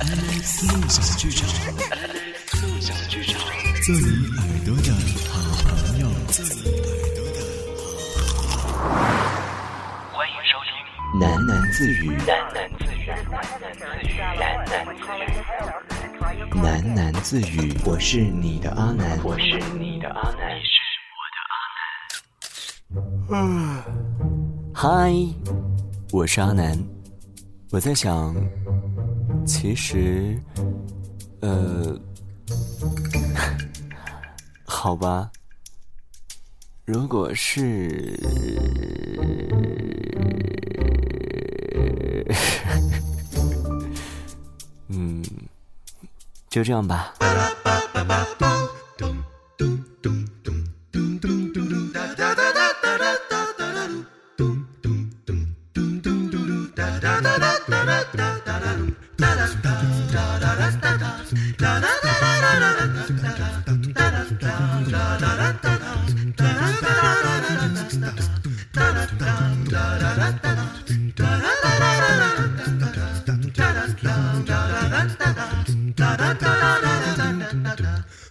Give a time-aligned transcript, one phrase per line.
[0.00, 1.46] Alex 梦想剧场
[2.62, 3.40] 梦想剧场，
[3.82, 4.06] 做你
[4.38, 4.88] 耳朵的
[5.28, 5.34] 好
[5.64, 7.38] 朋友，做你耳朵的
[8.48, 9.20] 好朋友。
[10.12, 10.72] 欢迎收听
[11.20, 15.20] 喃喃自语，喃喃自语，喃喃自语，
[16.60, 16.64] 喃
[16.94, 17.54] 喃自语。
[17.84, 19.44] 我是你的阿南，我是
[19.78, 20.80] 你的阿南，你是
[21.12, 21.20] 我
[23.30, 23.84] 的阿南。
[24.74, 25.12] 嗨，
[26.12, 26.78] 我是阿南。
[27.70, 28.34] 我在想，
[29.54, 30.40] 其实，
[31.40, 32.00] 呃，
[34.64, 35.30] 好吧，
[36.86, 38.18] 如果是，
[44.88, 45.22] 嗯，
[46.48, 47.12] 就这样吧。
[47.18, 47.80] 哒哒哒
[57.00, 57.31] 哒哒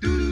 [0.00, 0.23] do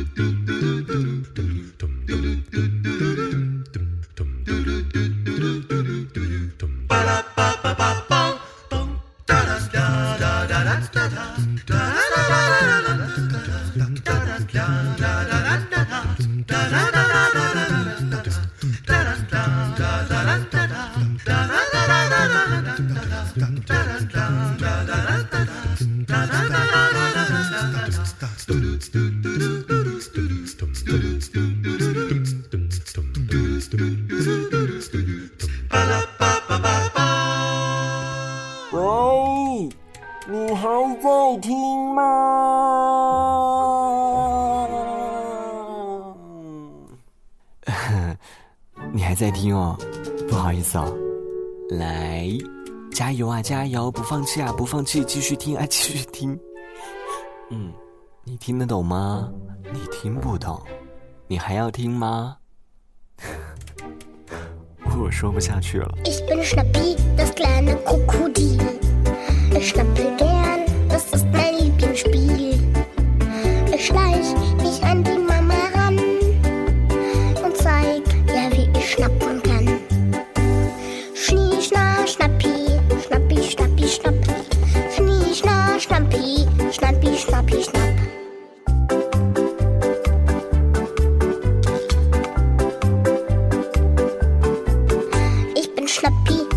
[38.73, 38.81] 喂，
[40.29, 40.67] 你还
[41.03, 42.03] 在听吗？
[48.93, 49.77] 你还在听哦？
[50.29, 50.95] 不好意思哦。
[51.71, 52.29] 来，
[52.93, 53.91] 加油啊，加油！
[53.91, 55.03] 不放弃啊，不放弃！
[55.05, 56.39] 继续听啊，继续听。
[57.51, 57.73] 嗯，
[58.25, 59.31] 你听得懂吗？
[59.73, 60.61] 你听不懂，
[61.27, 62.37] 你还要听吗？
[65.01, 65.95] 我说不下去了。
[96.03, 96.52] schlappy.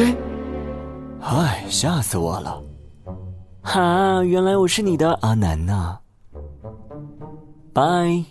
[0.00, 0.16] 谁？
[1.20, 2.62] 嗨，吓死我了！
[3.62, 6.00] 哈，原来我是你的阿南呐、
[7.74, 8.24] 拜。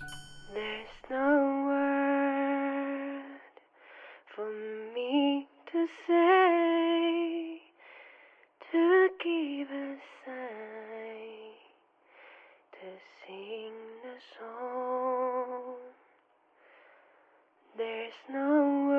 [17.78, 18.99] There's no word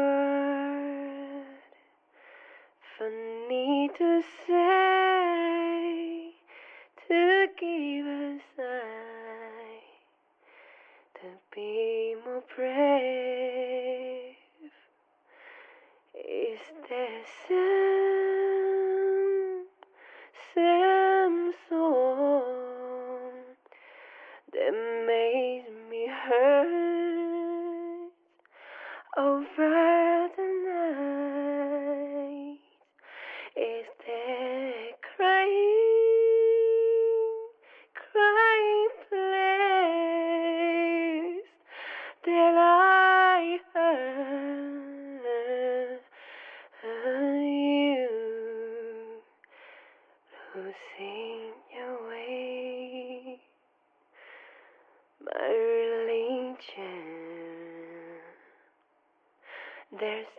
[4.01, 6.33] to say
[7.07, 9.83] to give a sign
[11.17, 14.37] to be more brave.
[16.15, 17.25] Is there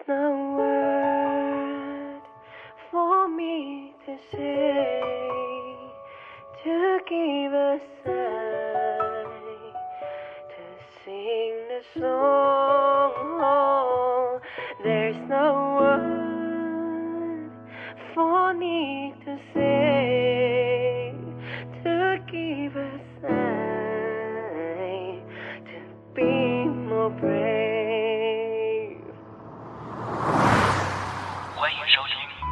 [0.08, 2.22] no word
[2.90, 5.02] for me to say
[6.64, 9.26] to give a sigh
[10.48, 10.64] to
[11.04, 12.51] sing the song.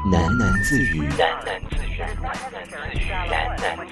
[0.05, 3.75] 喃喃自语，喃喃自语，喃喃自语，喃喃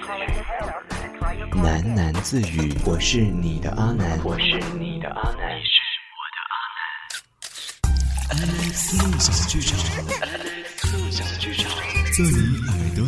[1.36, 1.60] 语。
[1.62, 2.74] 喃喃自语。
[2.86, 5.78] 我是你的阿南，我是你的阿南，你是
[6.16, 8.48] 我的阿南。
[8.48, 9.78] Alex 梦想剧场，
[10.94, 13.07] 梦想剧场，在你耳